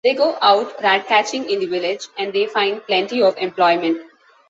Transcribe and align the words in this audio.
They 0.03 0.15
go 0.15 0.35
out 0.41 0.81
rat-catching 0.81 1.47
in 1.47 1.59
the 1.59 1.67
village, 1.67 2.07
and 2.17 2.33
they 2.33 2.47
find 2.47 2.83
plenty 2.87 3.21
of 3.21 3.37
employment. 3.37 4.01